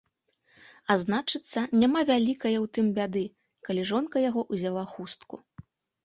[0.91, 3.23] А значыцца, няма вялікае ў тым бяды,
[3.69, 5.35] калі жонка яго ўзяла хустку.